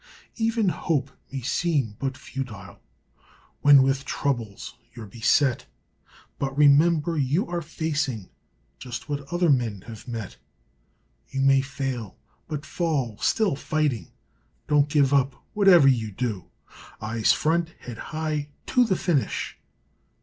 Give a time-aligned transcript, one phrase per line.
[0.37, 2.79] Even hope may seem but futile,
[3.61, 5.67] When with troubles you're beset,
[6.39, 8.27] But remember you are facing
[8.79, 10.37] Just what other men have met.
[11.29, 12.17] You may fail,
[12.47, 14.07] but fall still fighting;
[14.67, 16.45] Don't give up, whate'er you do;
[16.99, 19.55] Eyes front, head high to the finish.